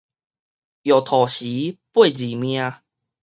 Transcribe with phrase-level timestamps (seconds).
[0.03, 0.03] 落塗
[1.27, 2.71] 時，八字命